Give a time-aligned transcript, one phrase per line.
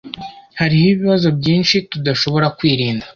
[0.59, 3.05] Hariho ibibazo byinshi tudashobora kwirinda.